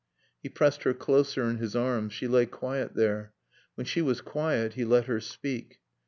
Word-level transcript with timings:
He 0.41 0.49
pressed 0.49 0.81
her 0.81 0.95
closer 0.95 1.43
in 1.47 1.57
his 1.57 1.75
arms. 1.75 2.13
She 2.13 2.27
lay 2.27 2.47
quiet 2.47 2.95
there. 2.95 3.33
When 3.75 3.85
she 3.85 4.01
was 4.01 4.19
quiet 4.19 4.73
he 4.73 4.83
let 4.83 5.05
her 5.05 5.19
speak. 5.21 5.79